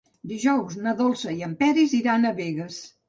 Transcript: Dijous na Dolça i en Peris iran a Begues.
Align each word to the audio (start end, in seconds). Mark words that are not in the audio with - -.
Dijous 0.29 0.77
na 0.85 0.93
Dolça 1.01 1.35
i 1.41 1.45
en 1.49 1.53
Peris 1.61 1.93
iran 1.99 2.27
a 2.27 2.33
Begues. 2.41 2.81